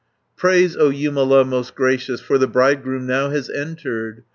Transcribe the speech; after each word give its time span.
"Praise, 0.35 0.75
O 0.75 0.89
Jumala 0.91 1.45
most 1.47 1.75
gracious, 1.75 2.19
For 2.19 2.39
the 2.39 2.47
bridegroom 2.47 3.05
now 3.05 3.29
has 3.29 3.51
entered. 3.51 4.23